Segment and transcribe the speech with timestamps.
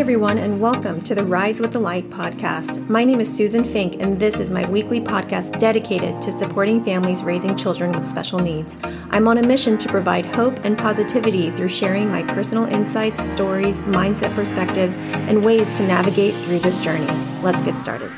[0.00, 2.88] everyone, and welcome to the Rise with the Light podcast.
[2.88, 7.22] My name is Susan Fink, and this is my weekly podcast dedicated to supporting families
[7.22, 8.78] raising children with special needs.
[9.10, 13.82] I'm on a mission to provide hope and positivity through sharing my personal insights, stories,
[13.82, 17.06] mindset perspectives, and ways to navigate through this journey.
[17.42, 18.10] Let's get started.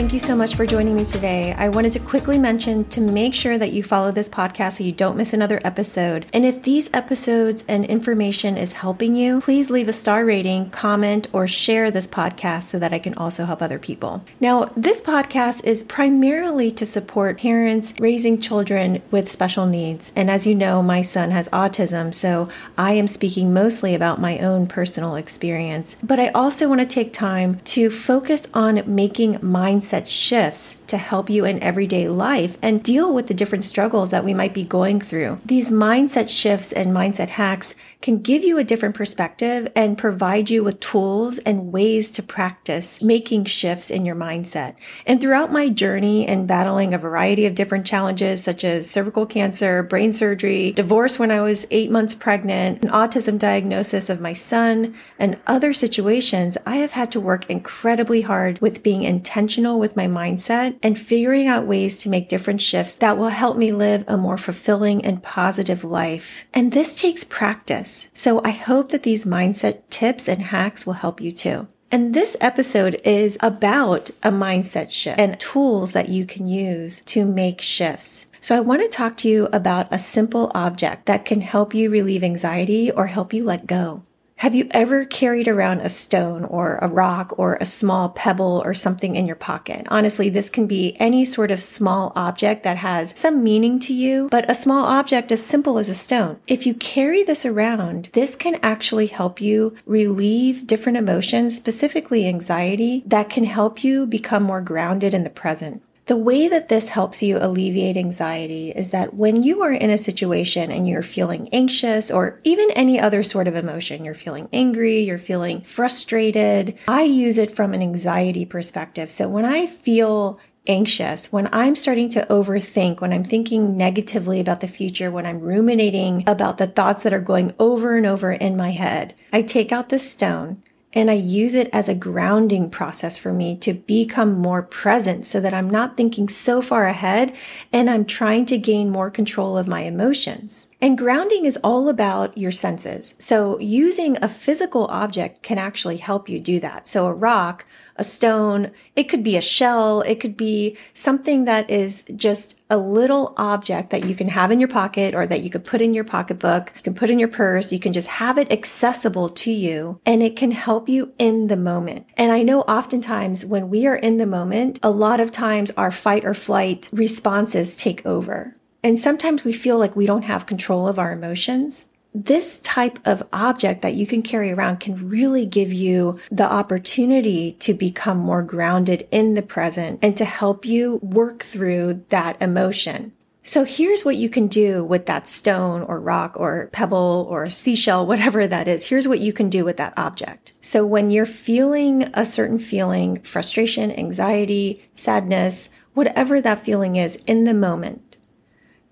[0.00, 1.52] Thank you so much for joining me today.
[1.58, 4.92] I wanted to quickly mention to make sure that you follow this podcast so you
[4.92, 6.24] don't miss another episode.
[6.32, 11.28] And if these episodes and information is helping you, please leave a star rating, comment,
[11.34, 14.24] or share this podcast so that I can also help other people.
[14.40, 20.14] Now, this podcast is primarily to support parents raising children with special needs.
[20.16, 22.48] And as you know, my son has autism, so
[22.78, 25.94] I am speaking mostly about my own personal experience.
[26.02, 30.98] But I also want to take time to focus on making mindset mindset shifts to
[30.98, 34.64] help you in everyday life and deal with the different struggles that we might be
[34.64, 35.38] going through.
[35.44, 40.64] These mindset shifts and mindset hacks can give you a different perspective and provide you
[40.64, 44.74] with tools and ways to practice making shifts in your mindset.
[45.06, 49.82] And throughout my journey and battling a variety of different challenges such as cervical cancer,
[49.82, 54.94] brain surgery, divorce when I was eight months pregnant, an autism diagnosis of my son,
[55.18, 60.06] and other situations, I have had to work incredibly hard with being intentional with my
[60.06, 64.16] mindset and figuring out ways to make different shifts that will help me live a
[64.16, 66.44] more fulfilling and positive life.
[66.54, 68.08] And this takes practice.
[68.12, 71.68] So I hope that these mindset tips and hacks will help you too.
[71.92, 77.24] And this episode is about a mindset shift and tools that you can use to
[77.24, 78.26] make shifts.
[78.40, 81.90] So I want to talk to you about a simple object that can help you
[81.90, 84.02] relieve anxiety or help you let go.
[84.40, 88.72] Have you ever carried around a stone or a rock or a small pebble or
[88.72, 89.86] something in your pocket?
[89.90, 94.30] Honestly, this can be any sort of small object that has some meaning to you,
[94.30, 96.38] but a small object as simple as a stone.
[96.48, 103.02] If you carry this around, this can actually help you relieve different emotions, specifically anxiety,
[103.04, 105.82] that can help you become more grounded in the present.
[106.10, 109.96] The way that this helps you alleviate anxiety is that when you are in a
[109.96, 115.02] situation and you're feeling anxious or even any other sort of emotion, you're feeling angry,
[115.02, 119.08] you're feeling frustrated, I use it from an anxiety perspective.
[119.08, 124.62] So when I feel anxious, when I'm starting to overthink, when I'm thinking negatively about
[124.62, 128.56] the future, when I'm ruminating about the thoughts that are going over and over in
[128.56, 130.60] my head, I take out the stone
[130.92, 135.40] and I use it as a grounding process for me to become more present so
[135.40, 137.36] that I'm not thinking so far ahead
[137.72, 140.66] and I'm trying to gain more control of my emotions.
[140.82, 143.14] And grounding is all about your senses.
[143.18, 146.86] So using a physical object can actually help you do that.
[146.86, 148.70] So a rock, a stone.
[148.96, 150.00] It could be a shell.
[150.00, 154.58] It could be something that is just a little object that you can have in
[154.58, 156.72] your pocket or that you could put in your pocketbook.
[156.76, 157.72] You can put in your purse.
[157.72, 161.58] You can just have it accessible to you and it can help you in the
[161.58, 162.06] moment.
[162.16, 165.90] And I know oftentimes when we are in the moment, a lot of times our
[165.90, 168.54] fight or flight responses take over.
[168.82, 173.22] And sometimes we feel like we don't have control of our emotions this type of
[173.32, 178.42] object that you can carry around can really give you the opportunity to become more
[178.42, 183.12] grounded in the present and to help you work through that emotion.
[183.42, 188.06] So here's what you can do with that stone or rock or pebble or seashell,
[188.06, 188.86] whatever that is.
[188.86, 190.52] Here's what you can do with that object.
[190.60, 197.44] So when you're feeling a certain feeling, frustration, anxiety, sadness, whatever that feeling is in
[197.44, 198.09] the moment,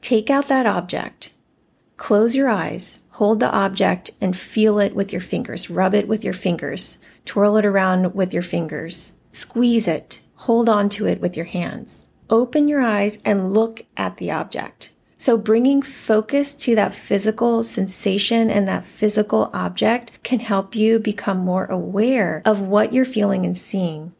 [0.00, 1.32] take out that object,
[1.96, 5.68] close your eyes, Hold the object and feel it with your fingers.
[5.68, 6.98] Rub it with your fingers.
[7.24, 9.12] Twirl it around with your fingers.
[9.32, 10.22] Squeeze it.
[10.36, 12.04] Hold on to it with your hands.
[12.30, 14.92] Open your eyes and look at the object.
[15.16, 21.38] So bringing focus to that physical sensation and that physical object can help you become
[21.38, 24.14] more aware of what you're feeling and seeing.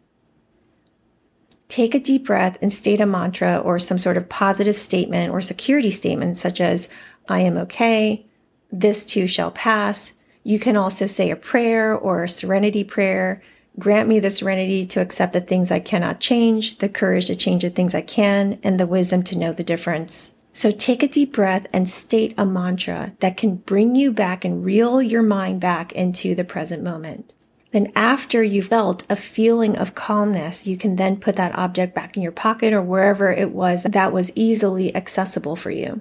[1.69, 5.41] Take a deep breath and state a mantra or some sort of positive statement or
[5.41, 6.89] security statement such as,
[7.29, 8.25] I am okay.
[8.73, 10.13] This too shall pass.
[10.45, 13.43] You can also say a prayer or a serenity prayer.
[13.79, 17.63] Grant me the serenity to accept the things I cannot change, the courage to change
[17.63, 20.33] the things I can, and the wisdom to know the difference.
[20.55, 24.65] So take a deep breath and state a mantra that can bring you back and
[24.65, 27.35] reel your mind back into the present moment.
[27.71, 32.17] Then after you felt a feeling of calmness, you can then put that object back
[32.17, 36.01] in your pocket or wherever it was that was easily accessible for you.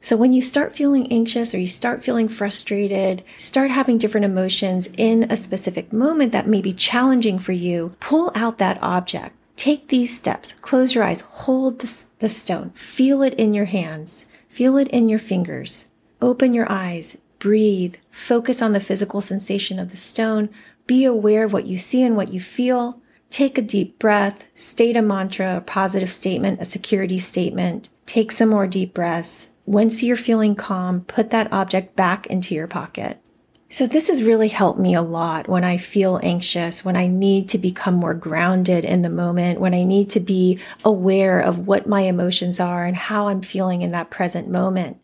[0.00, 4.88] So when you start feeling anxious or you start feeling frustrated, start having different emotions
[4.96, 9.34] in a specific moment that may be challenging for you, pull out that object.
[9.56, 10.52] Take these steps.
[10.60, 11.22] Close your eyes.
[11.22, 12.70] Hold the, the stone.
[12.70, 14.28] Feel it in your hands.
[14.50, 15.90] Feel it in your fingers.
[16.20, 17.16] Open your eyes.
[17.46, 17.94] Breathe.
[18.10, 20.48] Focus on the physical sensation of the stone.
[20.88, 23.00] Be aware of what you see and what you feel.
[23.30, 24.50] Take a deep breath.
[24.58, 27.88] State a mantra, a positive statement, a security statement.
[28.04, 29.52] Take some more deep breaths.
[29.64, 33.20] Once you're feeling calm, put that object back into your pocket.
[33.68, 37.48] So this has really helped me a lot when I feel anxious, when I need
[37.50, 41.86] to become more grounded in the moment, when I need to be aware of what
[41.86, 44.98] my emotions are and how I'm feeling in that present moment.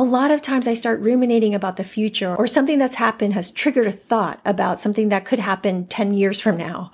[0.00, 3.50] A lot of times I start ruminating about the future or something that's happened has
[3.50, 6.90] triggered a thought about something that could happen 10 years from now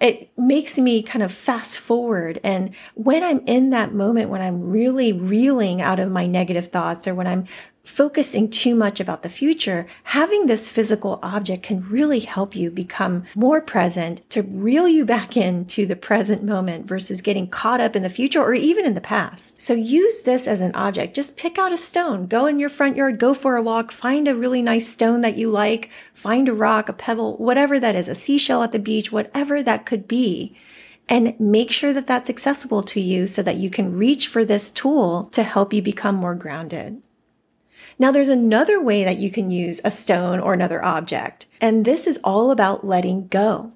[0.00, 2.38] it makes me kind of fast forward.
[2.44, 7.08] And when I'm in that moment, when I'm really reeling out of my negative thoughts
[7.08, 7.46] or when I'm
[7.86, 13.22] focusing too much about the future, having this physical object can really help you become
[13.36, 18.02] more present to reel you back into the present moment versus getting caught up in
[18.02, 19.62] the future or even in the past.
[19.62, 21.14] So use this as an object.
[21.14, 24.26] Just pick out a stone, go in your front yard, go for a walk, find
[24.26, 28.08] a really nice stone that you like, find a rock, a pebble, whatever that is,
[28.08, 30.52] a seashell at the beach, whatever that could be
[31.08, 34.70] and make sure that that's accessible to you so that you can reach for this
[34.70, 37.06] tool to help you become more grounded.
[37.98, 42.06] Now there's another way that you can use a stone or another object, and this
[42.06, 43.70] is all about letting go.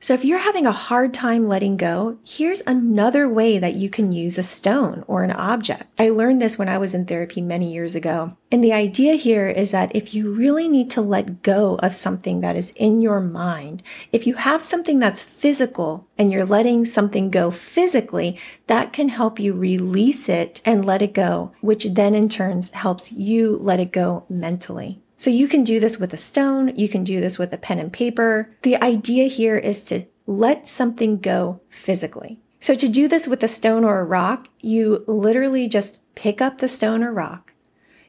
[0.00, 4.12] So if you're having a hard time letting go, here's another way that you can
[4.12, 5.86] use a stone or an object.
[5.98, 8.30] I learned this when I was in therapy many years ago.
[8.52, 12.42] And the idea here is that if you really need to let go of something
[12.42, 17.28] that is in your mind, if you have something that's physical and you're letting something
[17.28, 22.28] go physically, that can help you release it and let it go, which then in
[22.28, 25.02] turns helps you let it go mentally.
[25.18, 26.74] So you can do this with a stone.
[26.76, 28.48] You can do this with a pen and paper.
[28.62, 32.38] The idea here is to let something go physically.
[32.60, 36.58] So to do this with a stone or a rock, you literally just pick up
[36.58, 37.52] the stone or rock.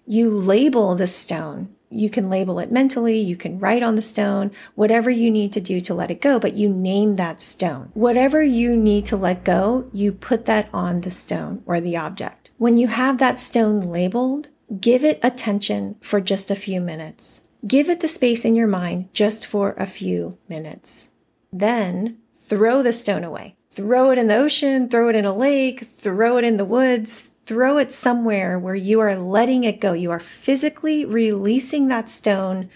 [0.06, 1.76] You label the stone.
[1.90, 3.18] You can label it mentally.
[3.18, 6.40] You can write on the stone, whatever you need to do to let it go,
[6.40, 7.90] but you name that stone.
[7.96, 12.52] Whatever you need to let go, you put that on the stone or the object.
[12.58, 17.42] When you have that stone labeled, Give it attention for just a few minutes.
[17.68, 21.10] Give it the space in your mind just for a few minutes.
[21.52, 23.56] Then throw the stone away.
[23.72, 27.32] Throw it in the ocean, throw it in a lake, throw it in the woods,
[27.48, 29.94] throw it somewhere where you are letting it go.
[29.94, 32.70] You are physically releasing that stone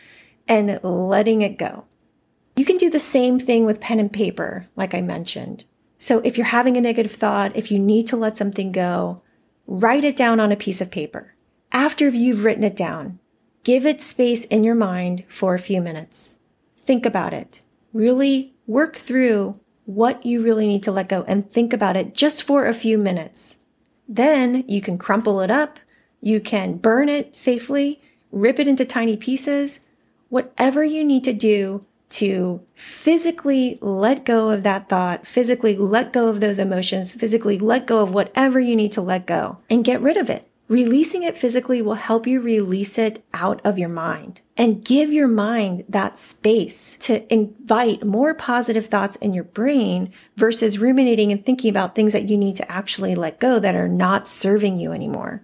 [0.48, 1.86] and letting it go.
[2.56, 5.66] You can do the same thing with pen and paper, like I mentioned.
[6.00, 9.20] So if you're having a negative thought, if you need to let something go,
[9.68, 11.33] write it down on a piece of paper
[11.74, 13.20] after you've written it down,
[13.64, 16.38] give it space in your mind for a few minutes.
[16.80, 17.64] Think about it.
[17.92, 19.56] Really work through
[19.86, 22.98] what you really need to let go and think about it just for a few
[22.98, 23.58] minutes.
[24.08, 25.80] Then you can crumple it up.
[26.22, 29.80] You can burn it safely, rip it into tiny pieces,
[30.30, 36.30] whatever you need to do to physically let go of that thought, physically let go
[36.30, 40.02] of those emotions, physically let go of whatever you need to let go and get
[40.02, 40.48] rid of it.
[40.70, 45.28] Releasing it physically will help you release it out of your mind and give your
[45.28, 51.70] mind that space to invite more positive thoughts in your brain versus ruminating and thinking
[51.70, 55.44] about things that you need to actually let go that are not serving you anymore.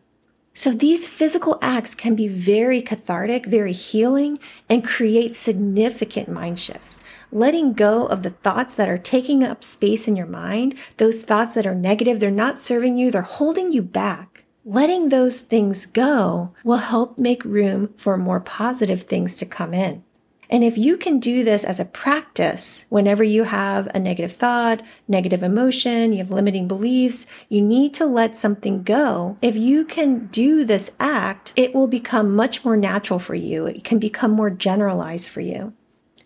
[0.54, 7.02] So these physical acts can be very cathartic, very healing, and create significant mind shifts.
[7.32, 11.56] Letting go of the thoughts that are taking up space in your mind, those thoughts
[11.56, 16.54] that are negative, they're not serving you, they're holding you back letting those things go
[16.64, 20.04] will help make room for more positive things to come in.
[20.48, 24.84] And if you can do this as a practice, whenever you have a negative thought,
[25.08, 29.38] negative emotion, you have limiting beliefs, you need to let something go.
[29.42, 33.66] If you can do this act, it will become much more natural for you.
[33.66, 35.74] It can become more generalized for you.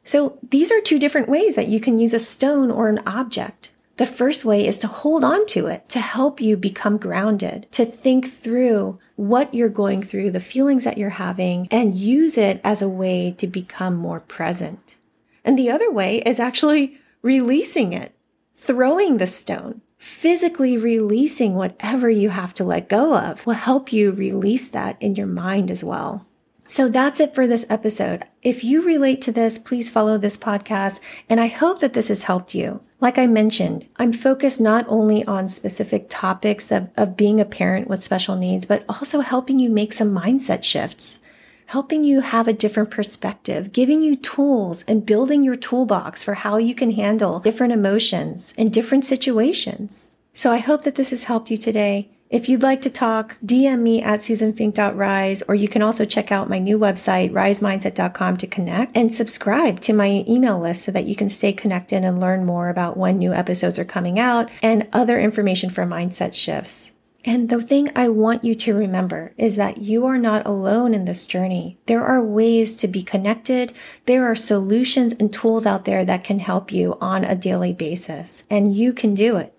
[0.03, 3.71] So these are two different ways that you can use a stone or an object.
[4.03, 7.85] The first way is to hold on to it to help you become grounded, to
[7.85, 12.81] think through what you're going through, the feelings that you're having, and use it as
[12.81, 14.97] a way to become more present.
[15.45, 18.13] And the other way is actually releasing it,
[18.57, 24.11] throwing the stone, physically releasing whatever you have to let go of will help you
[24.11, 26.27] release that in your mind as well.
[26.65, 28.23] So that's it for this episode.
[28.41, 31.01] If you relate to this, please follow this podcast.
[31.29, 32.81] And I hope that this has helped you.
[33.01, 37.89] Like I mentioned, I'm focused not only on specific topics of, of being a parent
[37.89, 41.19] with special needs, but also helping you make some mindset shifts
[41.67, 46.57] helping you have a different perspective, giving you tools and building your toolbox for how
[46.57, 50.11] you can handle different emotions and different situations.
[50.33, 52.09] So I hope that this has helped you today.
[52.33, 56.49] If you'd like to talk, DM me at susanfink.rise, or you can also check out
[56.49, 61.15] my new website, risemindset.com to connect and subscribe to my email list so that you
[61.15, 65.19] can stay connected and learn more about when new episodes are coming out and other
[65.19, 66.91] information for mindset shifts.
[67.23, 71.05] And the thing I want you to remember is that you are not alone in
[71.05, 71.77] this journey.
[71.85, 73.77] There are ways to be connected.
[74.07, 78.43] There are solutions and tools out there that can help you on a daily basis,
[78.49, 79.53] and you can do it.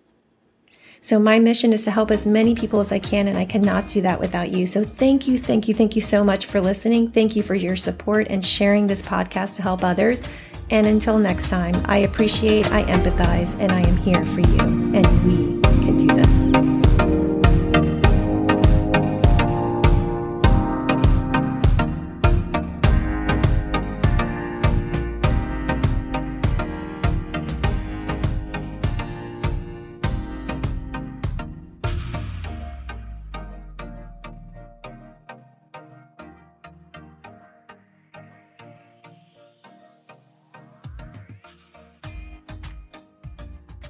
[1.05, 3.89] So my mission is to help as many people as I can, and I cannot
[3.89, 4.67] do that without you.
[4.67, 7.11] So thank you, thank you, thank you so much for listening.
[7.11, 10.23] Thank you for your support and sharing this podcast to help others.
[10.71, 14.61] And until next time, I appreciate, I empathize, and I am here for you.
[14.95, 16.44] And we can do this.